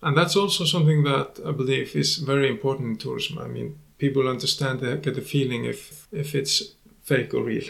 And 0.00 0.16
that's 0.16 0.36
also 0.36 0.64
something 0.64 1.02
that 1.04 1.40
I 1.44 1.50
believe 1.52 1.96
is 1.96 2.18
very 2.18 2.48
important 2.48 2.88
in 2.88 2.96
tourism. 2.98 3.38
I 3.38 3.48
mean, 3.48 3.78
people 3.98 4.28
understand, 4.28 4.80
they 4.80 4.96
get 4.96 5.18
a 5.18 5.22
feeling 5.22 5.64
if, 5.64 6.06
if 6.12 6.34
it's 6.34 6.74
fake 7.02 7.34
or 7.34 7.42
real. 7.42 7.68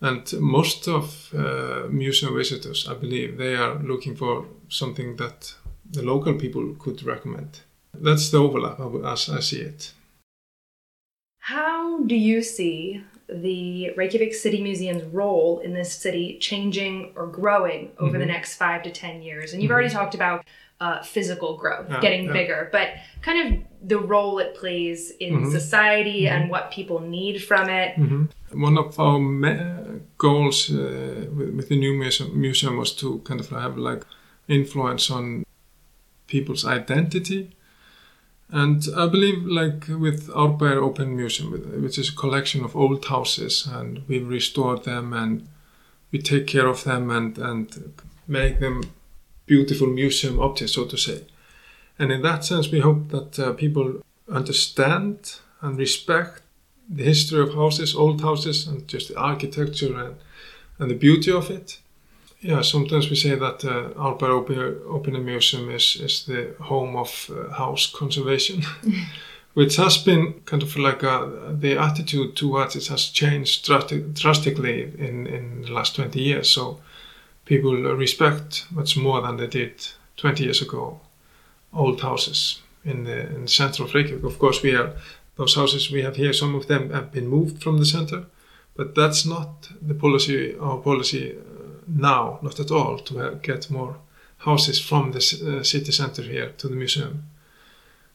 And 0.00 0.32
most 0.40 0.86
of 0.86 1.34
uh, 1.34 1.88
museum 1.88 2.34
visitors, 2.36 2.86
I 2.88 2.94
believe, 2.94 3.36
they 3.36 3.56
are 3.56 3.82
looking 3.82 4.14
for 4.16 4.46
something 4.68 5.16
that 5.16 5.54
the 5.90 6.02
local 6.02 6.34
people 6.34 6.74
could 6.78 7.02
recommend. 7.02 7.60
That's 7.92 8.30
the 8.30 8.38
overlap 8.38 8.80
as 9.04 9.28
I 9.28 9.40
see 9.40 9.60
it. 9.60 9.92
How 11.38 12.02
do 12.02 12.14
you 12.14 12.42
see 12.42 13.02
the 13.28 13.90
Reykjavik 13.96 14.34
City 14.34 14.62
Museum's 14.62 15.02
role 15.04 15.60
in 15.60 15.72
this 15.74 15.92
city 15.92 16.38
changing 16.40 17.12
or 17.16 17.26
growing 17.26 17.90
over 17.98 18.18
the 18.18 18.24
Mhm. 18.24 18.28
next 18.28 18.56
five 18.56 18.82
to 18.82 18.90
ten 18.90 19.22
years? 19.22 19.52
And 19.52 19.62
you've 19.62 19.70
already 19.72 19.88
talked 19.90 20.14
about 20.14 20.44
uh, 20.80 21.00
physical 21.02 21.56
growth, 21.56 21.88
getting 22.02 22.24
yeah. 22.24 22.32
bigger, 22.32 22.68
but 22.72 22.88
kind 23.22 23.38
of 23.54 23.88
the 23.88 23.96
role 23.98 24.38
it 24.40 24.54
plays 24.56 25.12
in 25.20 25.32
Mhm. 25.44 25.50
society 25.52 26.26
and 26.26 26.50
what 26.50 26.72
people 26.72 26.98
need 27.00 27.42
from 27.42 27.70
it. 27.70 27.94
Mhm. 27.96 28.28
One 28.52 28.76
of 28.76 28.98
our 28.98 29.18
ma- 29.20 29.98
goals 30.18 30.70
uh, 30.70 31.26
with, 31.36 31.54
with 31.54 31.68
the 31.68 31.76
new 31.78 31.94
museum, 31.94 32.38
museum 32.38 32.76
was 32.76 32.92
to 32.96 33.20
kind 33.20 33.40
of 33.40 33.48
have 33.50 33.78
like 33.78 34.02
influence 34.48 35.10
on 35.10 35.44
people's 36.26 36.64
identity. 36.66 37.50
And 38.54 38.86
I 38.96 39.08
believe, 39.08 39.44
like 39.46 39.88
with 39.88 40.28
Árberg 40.28 40.76
Open 40.76 41.16
Museum, 41.16 41.82
which 41.82 41.98
is 41.98 42.10
a 42.10 42.14
collection 42.14 42.64
of 42.64 42.76
old 42.76 43.04
houses, 43.04 43.66
and 43.66 44.06
we 44.06 44.20
restored 44.20 44.84
them 44.84 45.12
and 45.12 45.48
we 46.12 46.20
take 46.20 46.46
care 46.46 46.68
of 46.68 46.84
them 46.84 47.10
and, 47.10 47.36
and 47.36 47.92
make 48.28 48.60
them 48.60 48.84
beautiful 49.46 49.88
museum 49.88 50.38
objects, 50.38 50.74
so 50.74 50.84
to 50.84 50.96
say. 50.96 51.24
And 51.98 52.12
in 52.12 52.22
that 52.22 52.44
sense, 52.44 52.70
we 52.70 52.78
hope 52.78 53.08
that 53.08 53.36
uh, 53.40 53.54
people 53.54 54.00
understand 54.30 55.40
and 55.60 55.76
respect 55.76 56.42
the 56.88 57.02
history 57.02 57.40
of 57.40 57.54
houses, 57.54 57.96
old 57.96 58.20
houses, 58.20 58.68
and 58.68 58.86
just 58.86 59.08
the 59.08 59.18
architecture 59.18 59.98
and, 59.98 60.14
and 60.78 60.92
the 60.92 60.94
beauty 60.94 61.32
of 61.32 61.50
it. 61.50 61.80
Yeah, 62.44 62.60
sometimes 62.60 63.08
we 63.08 63.16
say 63.16 63.36
that 63.36 63.64
uh, 63.64 63.94
Árbær 63.96 64.28
Open, 64.86 65.24
Museum 65.24 65.70
is, 65.70 65.96
is 65.96 66.26
the 66.26 66.54
home 66.60 66.94
of 66.94 67.30
uh, 67.30 67.50
house 67.54 67.86
conservation, 67.86 68.62
which 69.54 69.76
has 69.76 69.96
been 69.96 70.34
kind 70.44 70.62
of 70.62 70.76
like 70.76 71.02
a, 71.02 71.56
the 71.58 71.78
attitude 71.78 72.36
towards 72.36 72.76
it 72.76 72.88
has 72.88 73.06
changed 73.06 73.64
drastic, 73.64 74.12
drastically 74.12 74.92
in, 74.98 75.26
in 75.26 75.62
the 75.62 75.72
last 75.72 75.96
20 75.96 76.20
years. 76.20 76.50
So 76.50 76.82
people 77.46 77.72
respect 77.96 78.66
much 78.70 78.94
more 78.94 79.22
than 79.22 79.38
they 79.38 79.46
did 79.46 79.88
20 80.18 80.44
years 80.44 80.60
ago 80.60 81.00
old 81.72 82.02
houses 82.02 82.60
in 82.84 83.04
the, 83.04 83.20
in 83.34 83.42
the 83.44 83.48
center 83.48 83.84
of 83.84 83.94
Reykjavik. 83.94 84.22
Of 84.22 84.38
course, 84.38 84.62
we 84.62 84.76
are 84.76 84.92
those 85.36 85.54
houses 85.54 85.90
we 85.90 86.02
have 86.02 86.16
here, 86.16 86.34
some 86.34 86.54
of 86.54 86.66
them 86.66 86.90
have 86.90 87.10
been 87.10 87.26
moved 87.26 87.62
from 87.62 87.78
the 87.78 87.86
center, 87.86 88.26
but 88.76 88.94
that's 88.94 89.24
not 89.24 89.70
the 89.80 89.94
policy, 89.94 90.54
our 90.60 90.76
policy 90.76 91.36
now, 91.86 92.38
not 92.42 92.60
at 92.60 92.70
all, 92.70 92.98
to 92.98 93.38
get 93.42 93.70
more 93.70 93.96
houses 94.38 94.80
from 94.80 95.12
the 95.12 95.18
uh, 95.18 95.62
city 95.62 95.92
center 95.92 96.22
here 96.22 96.50
to 96.58 96.68
the 96.68 96.76
museum. 96.76 97.24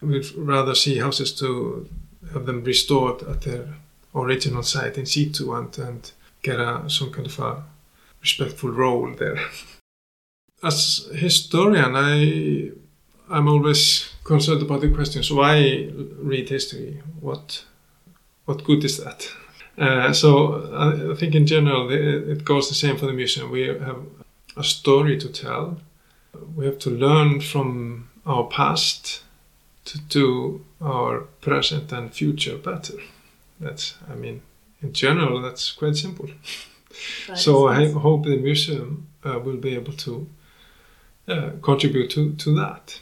We'd 0.02 0.32
rather 0.36 0.76
see 0.76 1.00
houses 1.00 1.34
to 1.40 1.90
have 2.34 2.46
them 2.46 2.64
restored 2.64 3.24
at 3.24 3.42
their 3.42 3.68
original 4.16 4.64
site 4.64 4.98
in 4.98 5.06
situ 5.06 5.54
and, 5.54 5.78
and 5.78 6.12
get 6.42 6.60
a, 6.60 6.90
some 6.90 7.12
kind 7.12 7.28
of 7.28 7.40
a 7.40 7.64
respectful 8.22 8.70
role 8.70 9.14
there. 9.14 9.40
As 10.64 11.10
historian, 11.14 11.96
I 11.96 12.72
I'm 13.30 13.48
always 13.48 14.10
concerned 14.24 14.62
about 14.64 14.82
the 14.82 14.90
questions 14.90 15.32
why 15.32 15.90
read 16.18 16.50
history? 16.50 17.02
What 17.20 17.64
what 18.46 18.64
good 18.64 18.84
is 18.84 18.98
that? 19.04 19.30
Uh, 19.79 20.12
so 20.12 20.69
I, 20.74 21.12
I 21.12 21.15
think 21.15 21.36
in 21.36 21.48
general 21.48 21.88
the, 21.88 22.31
it 22.31 22.43
goes 22.43 22.67
the 22.67 22.75
same 22.75 22.98
for 22.98 23.05
the 23.05 23.13
museum. 23.13 23.50
We 23.50 23.67
have 23.67 24.01
a 24.57 24.63
story 24.63 25.17
to 25.17 25.29
tell. 25.29 25.77
We 26.55 26.65
have 26.65 26.79
to 26.79 26.89
learn 26.89 27.39
from 27.39 28.09
our 28.25 28.45
past 28.45 29.24
to 29.86 30.00
do 30.00 30.65
our 30.81 31.21
present 31.41 31.91
and 31.91 32.13
future 32.13 32.57
better. 32.57 32.95
That's 33.59 33.95
I 34.12 34.15
mean 34.15 34.41
in 34.81 34.91
general 34.93 35.41
that's 35.41 35.71
quite 35.71 35.95
simple. 35.95 36.29
so 37.36 37.67
I 37.67 37.89
hope 37.89 38.25
the 38.25 38.38
museum 38.38 39.07
uh, 39.24 39.39
will 39.39 39.57
be 39.57 39.75
able 39.75 39.93
to 39.93 40.27
uh, 41.27 41.51
contribute 41.62 42.09
to, 42.12 42.33
to 42.33 42.55
that. 42.55 43.00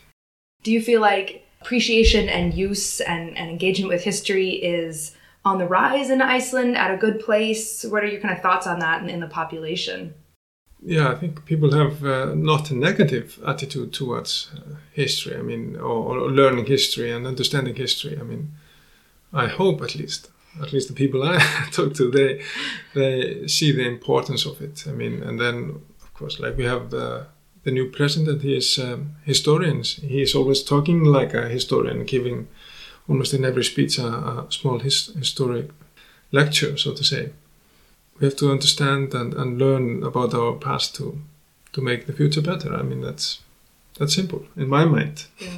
Do 0.63 0.71
you 0.71 0.81
feel 0.81 1.01
like 1.01 1.47
appreciation 1.61 2.29
and 2.29 2.53
use 2.53 3.01
and, 3.01 3.35
and 3.37 3.49
engagement 3.49 3.89
with 3.89 4.03
history 4.03 4.49
is 4.49 5.16
on 5.47 5.57
the 5.57 5.67
rise 5.67 6.09
in 6.09 6.21
Iceland 6.21 6.77
at 6.77 6.93
a 6.93 6.97
good 6.97 7.19
place? 7.19 7.83
What 7.83 8.03
are 8.03 8.07
your 8.07 8.21
kind 8.21 8.35
of 8.35 8.41
thoughts 8.41 8.67
on 8.67 8.79
that 8.79 9.01
in, 9.01 9.09
in 9.09 9.19
the 9.19 9.27
population? 9.27 10.13
Yeah, 10.81 11.09
I 11.09 11.15
think 11.15 11.45
people 11.45 11.71
have 11.71 12.05
uh, 12.05 12.35
not 12.35 12.69
a 12.69 12.75
negative 12.75 13.39
attitude 13.45 13.93
towards 13.93 14.51
uh, 14.55 14.75
history. 14.93 15.35
I 15.35 15.41
mean, 15.41 15.75
or, 15.75 16.17
or 16.19 16.29
learning 16.29 16.65
history 16.65 17.11
and 17.11 17.25
understanding 17.25 17.75
history. 17.75 18.17
I 18.19 18.23
mean, 18.23 18.51
I 19.33 19.47
hope 19.47 19.81
at 19.81 19.95
least, 19.95 20.29
at 20.61 20.73
least 20.73 20.87
the 20.87 20.93
people 20.93 21.23
I 21.23 21.39
talk 21.71 21.93
to, 21.95 22.11
they 22.11 22.41
they 22.93 23.47
see 23.47 23.71
the 23.71 23.87
importance 23.87 24.45
of 24.45 24.61
it. 24.61 24.85
I 24.87 24.91
mean, 24.91 25.23
and 25.23 25.39
then 25.39 25.81
of 26.03 26.13
course, 26.13 26.39
like 26.39 26.57
we 26.57 26.65
have 26.65 26.89
the 26.89 27.25
the 27.63 27.71
new 27.71 27.89
president. 27.89 28.41
He 28.43 28.55
is 28.55 28.77
um, 28.79 29.15
historians. 29.25 29.95
He 29.95 30.21
is 30.21 30.35
always 30.35 30.63
talking 30.63 31.03
like 31.03 31.33
a 31.33 31.49
historian, 31.49 32.05
giving 32.05 32.47
almost 33.07 33.33
in 33.33 33.45
every 33.45 33.63
speech 33.63 33.97
a, 33.99 34.07
a 34.07 34.47
small 34.49 34.79
his, 34.79 35.07
historic 35.07 35.69
lecture, 36.31 36.77
so 36.77 36.93
to 36.93 37.03
say 37.03 37.31
we 38.19 38.25
have 38.25 38.35
to 38.37 38.51
understand 38.51 39.13
and, 39.13 39.33
and 39.33 39.59
learn 39.59 40.03
about 40.03 40.33
our 40.33 40.53
past 40.53 40.95
to 40.95 41.19
to 41.73 41.81
make 41.81 42.07
the 42.07 42.13
future 42.13 42.41
better. 42.41 42.73
I 42.73 42.81
mean 42.81 43.01
that's 43.01 43.41
that's 43.97 44.15
simple 44.15 44.45
in 44.55 44.67
my 44.67 44.85
mind. 44.85 45.25
Yeah. 45.39 45.57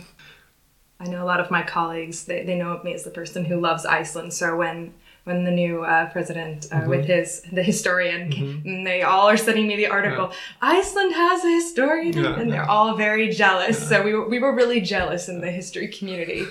I 0.99 1.05
know 1.05 1.23
a 1.23 1.25
lot 1.25 1.39
of 1.39 1.49
my 1.49 1.63
colleagues, 1.63 2.25
they, 2.25 2.43
they 2.43 2.55
know 2.55 2.71
of 2.71 2.83
me 2.83 2.93
as 2.93 3.05
the 3.05 3.09
person 3.09 3.45
who 3.45 3.57
loves 3.57 3.85
Iceland. 3.85 4.33
So 4.33 4.57
when 4.57 4.93
when 5.23 5.43
the 5.43 5.51
new 5.51 5.83
uh, 5.83 6.09
president 6.09 6.67
uh, 6.71 6.85
with 6.87 7.05
his 7.05 7.41
the 7.51 7.61
historian 7.63 8.31
came, 8.31 8.63
and 8.65 8.85
they 8.87 9.03
all 9.03 9.29
are 9.29 9.37
sending 9.37 9.67
me 9.67 9.75
the 9.75 9.85
article 9.85 10.31
iceland 10.61 11.13
has 11.13 11.43
a 11.43 11.51
historian 11.53 12.13
Yeah, 12.13 12.39
and 12.39 12.51
they're 12.51 12.69
all 12.69 12.95
very 12.95 13.29
jealous 13.29 13.87
so 13.87 14.01
we 14.01 14.17
we 14.17 14.39
were 14.39 14.55
really 14.55 14.81
jealous 14.81 15.29
in 15.29 15.39
the 15.41 15.51
history 15.51 15.87
community 15.87 16.45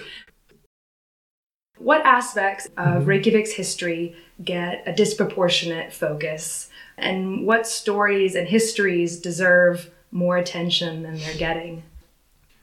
what 1.78 2.04
aspects 2.04 2.66
of 2.76 3.04
reykjavik's 3.04 3.52
history 3.52 4.14
get 4.44 4.82
a 4.86 4.92
disproportionate 4.92 5.92
focus 5.92 6.68
and 6.96 7.46
what 7.46 7.66
stories 7.66 8.34
and 8.34 8.48
histories 8.48 9.20
deserve 9.20 9.90
more 10.10 10.36
attention 10.36 11.02
than 11.02 11.16
they're 11.18 11.36
getting 11.36 11.82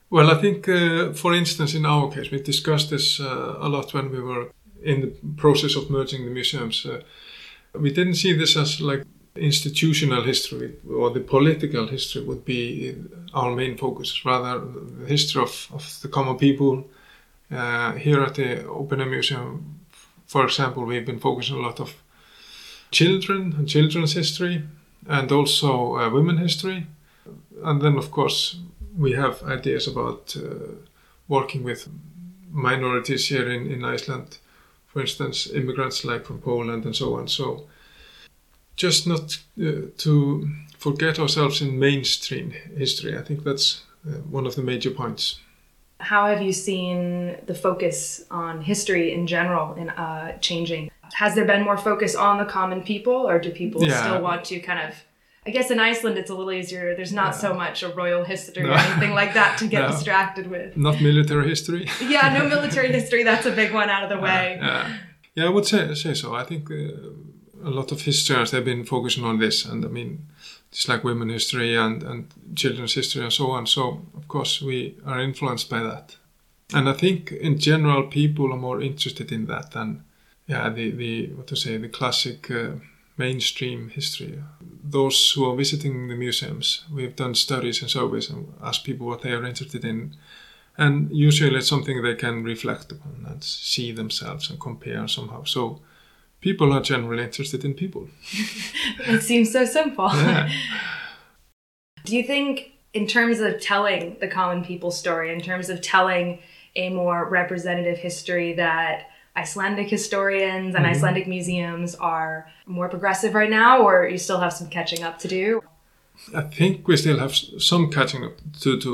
Well, 0.09 0.29
I 0.29 0.35
think, 0.41 0.69
uh, 0.69 1.13
for 1.13 1.33
instance, 1.33 1.73
in 1.73 1.85
our 1.85 2.11
case, 2.11 2.31
we 2.31 2.41
discussed 2.41 2.89
this 2.89 3.19
uh, 3.19 3.57
a 3.59 3.67
lot 3.67 3.93
when 3.93 4.11
we 4.11 4.19
were 4.19 4.51
in 4.83 5.01
the 5.01 5.11
process 5.35 5.75
of 5.75 5.89
merging 5.89 6.25
the 6.25 6.31
museums. 6.31 6.85
Uh, 6.85 7.01
we 7.73 7.91
didn't 7.91 8.15
see 8.15 8.33
this 8.33 8.55
as 8.55 8.79
like 8.79 9.03
institutional 9.35 10.23
history 10.23 10.75
or 10.89 11.09
the 11.09 11.19
political 11.19 11.87
history 11.87 12.23
would 12.23 12.45
be 12.45 12.95
our 13.33 13.53
main 13.55 13.77
focus, 13.77 14.25
rather 14.25 14.63
the 15.01 15.07
history 15.07 15.41
of, 15.41 15.67
of 15.73 15.99
the 16.01 16.07
common 16.07 16.37
people. 16.37 16.87
Uh, 17.51 17.93
here 17.93 18.21
at 18.21 18.35
the 18.35 18.65
Open 18.65 19.01
Air 19.01 19.07
Museum, 19.07 19.79
for 20.25 20.43
example, 20.45 20.83
we've 20.83 21.05
been 21.05 21.19
focusing 21.19 21.57
a 21.57 21.61
lot 21.61 21.79
of 21.79 22.01
children 22.91 23.53
and 23.57 23.67
children's 23.67 24.13
history 24.13 24.63
and 25.07 25.31
also 25.31 25.97
uh, 25.97 26.09
women 26.09 26.37
history. 26.37 26.87
And 27.63 27.81
then, 27.81 27.97
of 27.97 28.11
course, 28.11 28.57
we 28.97 29.13
have 29.13 29.43
ideas 29.43 29.87
about 29.87 30.35
uh, 30.37 30.75
working 31.27 31.63
with 31.63 31.87
minorities 32.51 33.27
here 33.27 33.49
in, 33.49 33.71
in 33.71 33.83
Iceland, 33.83 34.37
for 34.87 35.01
instance, 35.01 35.47
immigrants 35.47 36.05
like 36.05 36.25
from 36.25 36.39
Poland 36.39 36.85
and 36.85 36.95
so 36.95 37.15
on. 37.15 37.27
So, 37.27 37.67
just 38.75 39.07
not 39.07 39.37
uh, 39.59 39.87
to 39.97 40.49
forget 40.77 41.19
ourselves 41.19 41.61
in 41.61 41.79
mainstream 41.79 42.51
history. 42.77 43.17
I 43.17 43.21
think 43.21 43.43
that's 43.43 43.81
uh, 44.07 44.17
one 44.29 44.45
of 44.45 44.55
the 44.55 44.61
major 44.61 44.91
points. 44.91 45.39
How 46.11 46.21
have 46.31 46.41
you 46.47 46.53
seen 46.69 46.99
the 47.49 47.55
focus 47.67 47.97
on 48.43 48.53
history 48.71 49.05
in 49.17 49.23
general 49.35 49.67
in 49.81 49.87
uh, 50.05 50.37
changing? 50.47 50.83
Has 51.21 51.31
there 51.35 51.47
been 51.53 51.63
more 51.69 51.77
focus 51.89 52.13
on 52.27 52.33
the 52.41 52.45
common 52.57 52.79
people, 52.91 53.17
or 53.29 53.35
do 53.45 53.49
people 53.63 53.79
Yeah. 53.83 54.01
still 54.03 54.19
want 54.27 54.41
to 54.51 54.55
kind 54.69 54.79
of? 54.87 54.91
I 55.47 55.51
guess 55.55 55.67
in 55.75 55.79
Iceland 55.91 56.15
it's 56.21 56.31
a 56.33 56.35
little 56.39 56.55
easier. 56.61 56.85
There's 56.97 57.15
not 57.23 57.31
so 57.45 57.49
much 57.63 57.77
a 57.87 57.89
royal 58.01 58.23
history 58.33 58.63
or 58.69 58.73
anything 58.87 59.13
like 59.21 59.33
that 59.39 59.51
to 59.59 59.65
get 59.73 59.81
No. 59.85 59.91
distracted 59.93 60.45
with. 60.55 60.69
Not 60.87 60.95
military 61.09 61.47
history. 61.53 61.83
Yeah, 62.13 62.25
no 62.37 62.41
military 62.55 62.89
history. 62.99 63.21
That's 63.29 63.45
a 63.51 63.55
big 63.61 63.71
one 63.81 63.89
out 63.95 64.03
of 64.05 64.09
the 64.13 64.19
way. 64.27 64.45
Yeah, 64.61 64.83
yeah, 65.35 65.45
I 65.49 65.51
would 65.55 65.65
say 65.71 65.81
say 66.03 66.13
so. 66.21 66.27
I 66.41 66.43
think 66.49 66.63
uh, 66.71 67.69
a 67.69 67.71
lot 67.79 67.91
of 67.93 67.97
historians 68.11 68.49
they've 68.51 68.69
been 68.73 68.85
focusing 68.85 69.23
on 69.31 69.35
this, 69.39 69.65
and 69.69 69.79
I 69.85 69.89
mean, 69.97 70.11
just 70.75 70.89
like 70.89 71.03
women 71.03 71.29
history 71.29 71.75
and 71.75 72.03
and 72.03 72.27
children's 72.55 72.93
history 72.93 73.23
and 73.23 73.33
so 73.33 73.51
on. 73.51 73.65
So 73.65 74.01
of 74.19 74.27
course 74.27 74.61
we 74.61 74.95
are 75.05 75.21
influenced 75.21 75.69
by 75.69 75.81
that, 75.83 76.17
and 76.73 76.89
I 76.89 76.93
think 76.93 77.31
in 77.31 77.57
general 77.57 78.03
people 78.07 78.51
are 78.53 78.65
more 78.67 78.81
interested 78.81 79.31
in 79.31 79.45
that 79.45 79.71
than 79.71 80.03
yeah 80.47 80.69
the 80.69 80.91
the 80.91 81.27
what 81.35 81.47
to 81.47 81.55
say 81.55 81.77
the 81.77 81.89
classic. 81.89 82.51
Uh, 82.51 82.71
mainstream 83.17 83.87
history. 83.91 84.43
Those 84.83 85.31
who 85.31 85.49
are 85.49 85.55
visiting 85.55 86.09
the 86.09 86.15
museums, 86.15 86.83
we've 86.93 87.15
done 87.15 87.33
studies 87.33 87.81
and 87.81 87.89
surveys 87.89 88.29
and 88.29 88.53
asked 88.61 88.83
people 88.83 89.07
what 89.07 89.21
they 89.21 89.31
are 89.31 89.45
interested 89.45 89.85
in 89.85 90.17
and 90.77 91.09
usually 91.11 91.57
it's 91.57 91.67
something 91.67 92.01
they 92.01 92.15
can 92.15 92.43
reflect 92.43 92.91
upon 92.91 93.25
and 93.27 93.43
see 93.43 93.91
themselves 93.91 94.49
and 94.49 94.59
compare 94.59 95.07
somehow. 95.07 95.43
So 95.43 95.79
people 96.45 96.71
are 96.71 96.79
generally 96.93 97.23
interested 97.23 97.65
in 97.65 97.73
people. 97.73 98.07
It 99.15 99.21
seems 99.23 99.51
so 99.51 99.65
simple. 99.65 100.09
Yeah. 100.13 100.49
Do 102.07 102.15
you 102.17 102.23
think, 102.31 102.49
in 102.93 103.05
terms 103.07 103.39
of 103.39 103.59
telling 103.71 104.17
the 104.23 104.29
common 104.39 104.63
people 104.63 104.91
story, 104.91 105.27
in 105.33 105.41
terms 105.41 105.67
of 105.73 105.77
telling 105.81 106.27
a 106.83 106.85
more 107.01 107.19
representative 107.41 107.97
history, 107.97 108.49
that 108.65 108.95
Icelandic 109.35 109.89
historians 109.97 110.75
and 110.75 110.85
Icelandic 110.93 111.27
museums 111.27 111.95
are 111.95 112.47
more 112.77 112.89
progressive 112.95 113.33
right 113.33 113.53
now, 113.63 113.73
or 113.87 114.07
you 114.07 114.19
still 114.27 114.39
have 114.45 114.53
some 114.53 114.69
catching 114.77 115.01
up 115.07 115.15
to 115.23 115.27
do? 115.27 115.61
I 116.41 116.43
think 116.57 116.87
we 116.87 116.95
still 116.97 117.19
have 117.25 117.33
some 117.69 117.83
catching 117.97 118.23
up 118.23 118.35
to 118.65 118.79
do. 118.87 118.93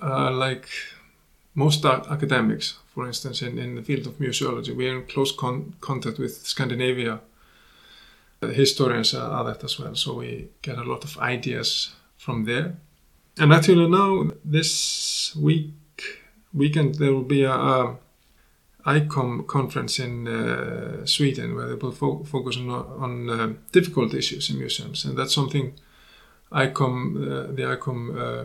Uh, 0.00 0.30
like 0.46 0.68
most 1.54 1.84
academics, 1.84 2.66
for 2.94 3.06
instance, 3.06 3.42
in, 3.42 3.58
in 3.58 3.74
the 3.74 3.82
field 3.82 4.06
of 4.06 4.20
museology, 4.20 4.74
we 4.74 4.88
are 4.88 4.98
in 4.98 5.06
close 5.06 5.32
con- 5.32 5.74
contact 5.80 6.18
with 6.18 6.46
Scandinavia. 6.46 7.20
Uh, 8.40 8.48
historians 8.48 9.14
are, 9.14 9.30
are 9.30 9.44
that 9.44 9.64
as 9.64 9.78
well, 9.80 9.96
so 9.96 10.14
we 10.14 10.48
get 10.62 10.78
a 10.78 10.84
lot 10.84 11.02
of 11.02 11.18
ideas 11.18 11.94
from 12.16 12.44
there. 12.44 12.76
And 13.36 13.52
actually 13.52 13.88
now, 13.88 14.30
this 14.44 15.34
week, 15.34 15.72
weekend, 16.52 16.94
there 16.96 17.12
will 17.12 17.24
be 17.24 17.42
a, 17.42 17.52
a 17.52 17.96
ICOM 18.86 19.46
conference 19.48 19.98
in 19.98 20.28
uh, 20.28 21.04
Sweden 21.04 21.56
where 21.56 21.66
they 21.66 21.74
will 21.74 21.90
fo- 21.90 22.22
focus 22.22 22.56
on, 22.58 22.70
on 22.70 23.30
uh, 23.30 23.52
difficult 23.72 24.14
issues 24.14 24.50
in 24.50 24.58
museums, 24.58 25.04
and 25.04 25.18
that's 25.18 25.34
something 25.34 25.74
ICOM, 26.52 27.16
uh, 27.16 27.52
the 27.52 27.62
ICOM 27.62 28.00
uh, 28.16 28.44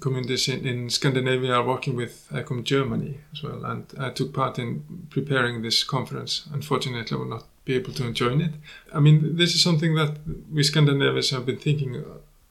communities 0.00 0.48
in, 0.48 0.66
in 0.66 0.90
Scandinavia 0.90 1.54
are 1.54 1.64
working 1.64 1.96
with 1.96 2.26
uh, 2.32 2.36
ICOM 2.36 2.64
Germany 2.64 3.18
as 3.32 3.42
well, 3.42 3.64
and 3.64 3.86
I 3.98 4.10
took 4.10 4.32
part 4.32 4.58
in 4.58 4.82
preparing 5.10 5.62
this 5.62 5.84
conference. 5.84 6.46
Unfortunately, 6.52 7.16
I 7.16 7.18
will 7.18 7.28
not 7.28 7.44
be 7.64 7.74
able 7.74 7.92
to 7.94 8.12
join 8.12 8.40
it. 8.40 8.52
I 8.94 9.00
mean, 9.00 9.36
this 9.36 9.54
is 9.54 9.62
something 9.62 9.94
that 9.94 10.18
we 10.52 10.62
Scandinavians 10.62 11.30
have 11.30 11.46
been 11.46 11.58
thinking 11.58 12.02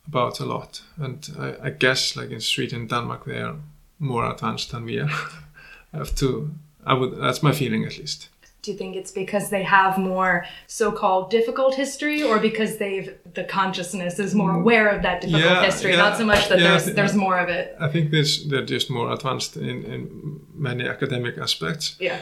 about 0.08 0.40
a 0.40 0.46
lot, 0.46 0.82
and 0.98 1.30
I, 1.40 1.68
I 1.68 1.70
guess, 1.72 2.16
like 2.16 2.32
in 2.32 2.42
Sweden, 2.42 2.82
and 2.82 2.90
Denmark, 2.90 3.26
they 3.26 3.42
are 3.42 3.56
more 4.00 4.30
advanced 4.32 4.72
than 4.72 4.86
we 4.86 5.00
are. 5.00 5.10
I 5.94 5.98
have 5.98 6.16
to. 6.16 6.52
I 6.86 6.94
would. 6.94 7.18
That's 7.20 7.44
my 7.44 7.52
feeling, 7.52 7.86
at 7.86 7.98
least. 7.98 8.30
Do 8.68 8.74
you 8.74 8.78
think 8.78 8.98
it's 8.98 9.12
because 9.12 9.50
they 9.50 9.64
have 9.64 9.98
more 9.98 10.46
so-called 10.68 11.30
difficult 11.30 11.74
history, 11.76 12.22
or 12.22 12.38
because 12.38 12.72
they've 12.84 13.10
the 13.34 13.46
consciousness 13.46 14.20
is 14.20 14.36
more 14.36 14.52
aware 14.62 14.90
of 14.90 15.02
that 15.04 15.22
difficult 15.22 15.44
Yeah, 15.46 15.64
history? 15.64 15.92
yeah, 15.92 16.02
Not 16.10 16.18
so 16.18 16.26
much 16.26 16.50
that 16.50 16.60
yeah, 16.60 16.68
there's 16.68 16.86
there's 16.98 17.16
more 17.16 17.40
of 17.40 17.48
it. 17.48 17.66
I 17.80 17.88
think 17.94 18.12
this 18.12 18.44
they're 18.50 18.66
just 18.66 18.90
more 18.90 19.10
advanced 19.14 19.56
in, 19.56 19.78
in 19.94 20.42
many 20.54 20.84
academic 20.86 21.38
aspects. 21.38 21.96
Yeah. 22.08 22.20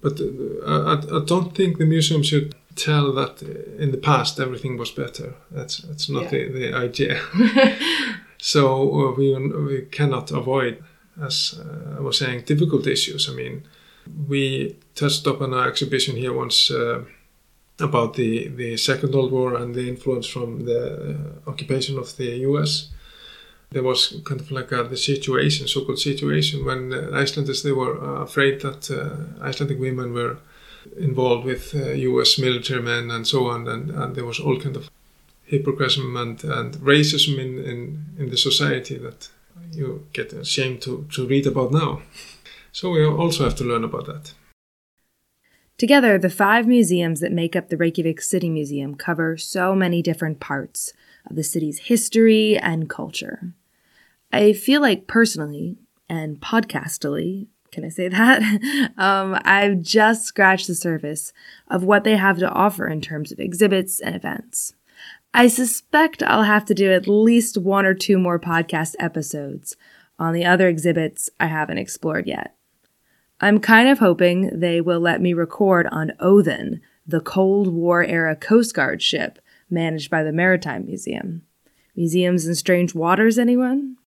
But 0.00 0.14
uh, 0.20 0.92
I, 0.92 0.94
I 1.18 1.20
don't 1.32 1.54
think 1.54 1.76
the 1.76 1.84
museum 1.86 2.22
should 2.22 2.54
tell 2.76 3.12
that 3.12 3.42
in 3.78 3.90
the 3.90 3.98
past 4.10 4.40
everything 4.40 4.78
was 4.78 4.90
better. 4.90 5.34
That's 5.50 5.76
that's 5.88 6.08
not 6.08 6.22
Yeah. 6.22 6.30
the, 6.30 6.52
the 6.60 6.74
idea. 6.86 7.14
so 8.38 8.62
uh, 9.00 9.12
we 9.18 9.26
we 9.68 9.82
cannot 9.98 10.30
avoid, 10.30 10.74
as 11.22 11.60
uh, 11.60 11.98
I 11.98 12.00
was 12.00 12.16
saying, 12.18 12.44
difficult 12.46 12.86
issues. 12.86 13.28
I 13.28 13.34
mean, 13.34 13.62
we 14.28 14.76
touched 14.94 15.26
upon 15.26 15.52
an 15.52 15.68
exhibition 15.68 16.16
here 16.16 16.32
once 16.32 16.70
uh, 16.70 17.04
about 17.80 18.14
the 18.14 18.48
the 18.48 18.76
Second 18.76 19.14
World 19.14 19.32
War 19.32 19.54
and 19.54 19.74
the 19.74 19.88
influence 19.88 20.26
from 20.26 20.64
the 20.64 20.82
uh, 21.46 21.50
occupation 21.50 21.98
of 21.98 22.16
the 22.16 22.30
U.S. 22.48 22.88
There 23.70 23.82
was 23.82 24.20
kind 24.24 24.40
of 24.40 24.50
like 24.50 24.70
a, 24.72 24.84
the 24.84 24.96
situation, 24.96 25.66
so-called 25.66 25.98
situation, 25.98 26.64
when 26.64 26.92
uh, 26.92 27.10
Icelanders 27.12 27.62
they 27.62 27.72
were 27.72 28.00
uh, 28.00 28.22
afraid 28.22 28.60
that 28.60 28.90
Icelandic 29.42 29.80
women 29.80 30.12
were 30.12 30.36
involved 30.96 31.44
with 31.44 31.74
U.S. 31.74 32.38
military 32.38 32.82
men 32.82 33.10
and 33.10 33.26
so 33.26 33.48
on, 33.48 33.66
and, 33.66 33.90
and 33.90 34.14
there 34.14 34.26
was 34.26 34.38
all 34.38 34.60
kind 34.60 34.76
of 34.76 34.90
hypocrisy 35.44 36.00
and, 36.00 36.42
and 36.44 36.74
racism 36.76 37.38
in, 37.38 37.58
in, 37.64 38.04
in 38.18 38.30
the 38.30 38.36
society 38.36 38.96
that 38.98 39.28
you 39.72 40.06
get 40.12 40.32
ashamed 40.32 40.82
to, 40.82 41.06
to 41.12 41.26
read 41.26 41.46
about 41.46 41.72
now. 41.72 42.02
So 42.74 42.90
we 42.90 43.06
also 43.06 43.44
have 43.44 43.54
to 43.56 43.64
learn 43.64 43.84
about 43.84 44.06
that. 44.06 44.32
Together, 45.78 46.18
the 46.18 46.28
five 46.28 46.66
museums 46.66 47.20
that 47.20 47.30
make 47.30 47.54
up 47.54 47.68
the 47.68 47.76
Reykjavik 47.76 48.20
City 48.20 48.48
Museum 48.48 48.96
cover 48.96 49.36
so 49.36 49.76
many 49.76 50.02
different 50.02 50.40
parts 50.40 50.92
of 51.30 51.36
the 51.36 51.44
city's 51.44 51.78
history 51.78 52.58
and 52.58 52.90
culture. 52.90 53.54
I 54.32 54.52
feel 54.52 54.80
like 54.80 55.06
personally 55.06 55.78
and 56.08 56.40
podcastily, 56.40 57.46
can 57.70 57.84
I 57.84 57.90
say 57.90 58.08
that? 58.08 58.42
um, 58.98 59.38
I've 59.44 59.80
just 59.80 60.24
scratched 60.24 60.66
the 60.66 60.74
surface 60.74 61.32
of 61.68 61.84
what 61.84 62.02
they 62.02 62.16
have 62.16 62.38
to 62.38 62.50
offer 62.50 62.88
in 62.88 63.00
terms 63.00 63.30
of 63.30 63.38
exhibits 63.38 64.00
and 64.00 64.16
events. 64.16 64.74
I 65.32 65.46
suspect 65.46 66.24
I'll 66.24 66.42
have 66.42 66.64
to 66.64 66.74
do 66.74 66.92
at 66.92 67.06
least 67.06 67.56
one 67.56 67.86
or 67.86 67.94
two 67.94 68.18
more 68.18 68.40
podcast 68.40 68.96
episodes 68.98 69.76
on 70.18 70.32
the 70.32 70.44
other 70.44 70.66
exhibits 70.66 71.30
I 71.38 71.46
haven't 71.46 71.78
explored 71.78 72.26
yet. 72.26 72.56
I'm 73.44 73.60
kind 73.60 73.90
of 73.90 73.98
hoping 73.98 74.58
they 74.58 74.80
will 74.80 75.00
let 75.00 75.20
me 75.20 75.34
record 75.34 75.86
on 75.92 76.12
Óðinn, 76.18 76.80
the 77.06 77.20
Cold 77.20 77.68
War 77.68 78.02
era 78.02 78.34
Coast 78.34 78.74
Guard 78.74 79.02
ship 79.02 79.38
managed 79.68 80.10
by 80.10 80.22
the 80.22 80.32
Maritime 80.32 80.86
Museum. 80.86 81.42
Museums 81.94 82.46
in 82.46 82.54
Strange 82.54 82.94
Waters, 82.94 83.38
anyone? 83.38 83.98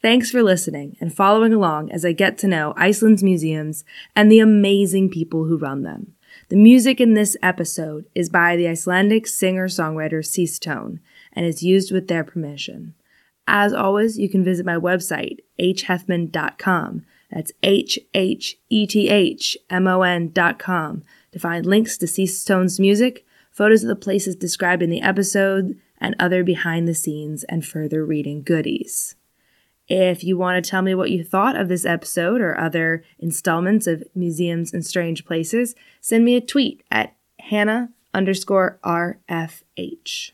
Thanks 0.00 0.30
for 0.30 0.42
listening 0.42 0.96
and 0.98 1.14
following 1.14 1.52
along 1.52 1.92
as 1.92 2.06
I 2.06 2.12
get 2.12 2.38
to 2.38 2.48
know 2.48 2.72
Iceland's 2.74 3.22
museums 3.22 3.84
and 4.16 4.32
the 4.32 4.40
amazing 4.40 5.10
people 5.10 5.44
who 5.44 5.58
run 5.58 5.82
them. 5.82 6.14
The 6.48 6.56
music 6.56 7.02
in 7.02 7.12
this 7.12 7.36
episode 7.42 8.06
is 8.14 8.30
by 8.30 8.56
the 8.56 8.66
Icelandic 8.66 9.26
singer 9.26 9.68
songwriter 9.68 10.24
Seastone 10.24 11.00
and 11.34 11.44
is 11.44 11.62
used 11.62 11.92
with 11.92 12.08
their 12.08 12.24
permission. 12.24 12.94
As 13.46 13.74
always, 13.74 14.18
you 14.18 14.30
can 14.30 14.42
visit 14.42 14.64
my 14.64 14.76
website, 14.76 15.40
hhethmon.com. 15.60 17.04
That's 17.32 17.52
H 17.62 17.98
H 18.14 18.58
E 18.68 18.86
T 18.86 19.08
H 19.08 19.56
M 19.70 19.86
O 19.86 20.02
N 20.02 20.30
dot 20.32 20.58
com 20.58 21.02
to 21.32 21.38
find 21.38 21.64
links 21.64 21.96
to 21.98 22.06
Seastone's 22.06 22.78
music, 22.78 23.24
photos 23.50 23.82
of 23.82 23.88
the 23.88 23.96
places 23.96 24.36
described 24.36 24.82
in 24.82 24.90
the 24.90 25.00
episode, 25.00 25.78
and 25.98 26.14
other 26.18 26.44
behind 26.44 26.86
the 26.86 26.94
scenes 26.94 27.44
and 27.44 27.64
further 27.64 28.04
reading 28.04 28.42
goodies. 28.42 29.16
If 29.88 30.22
you 30.22 30.36
want 30.36 30.62
to 30.62 30.70
tell 30.70 30.82
me 30.82 30.94
what 30.94 31.10
you 31.10 31.24
thought 31.24 31.56
of 31.56 31.68
this 31.68 31.84
episode 31.84 32.40
or 32.40 32.58
other 32.58 33.02
installments 33.18 33.86
of 33.86 34.04
Museums 34.14 34.72
and 34.72 34.84
Strange 34.84 35.24
Places, 35.24 35.74
send 36.00 36.24
me 36.24 36.36
a 36.36 36.40
tweet 36.40 36.82
at 36.90 37.14
Hannah 37.40 37.90
underscore 38.14 38.78
RFH. 38.84 40.32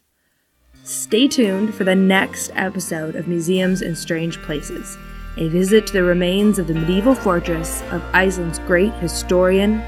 Stay 0.84 1.28
tuned 1.28 1.74
for 1.74 1.84
the 1.84 1.94
next 1.94 2.50
episode 2.54 3.14
of 3.14 3.28
Museums 3.28 3.82
and 3.82 3.96
Strange 3.96 4.40
Places, 4.42 4.96
a 5.38 5.48
visit 5.48 5.86
to 5.86 5.92
the 5.92 6.02
remains 6.02 6.58
of 6.58 6.66
the 6.66 6.74
medieval 6.74 7.14
fortress 7.14 7.82
of 7.92 8.02
Iceland's 8.12 8.58
great 8.60 8.92
historian, 8.94 9.80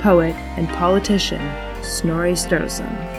poet, 0.00 0.34
and 0.56 0.68
politician, 0.68 1.40
Snorri 1.82 2.32
Sturluson. 2.32 3.17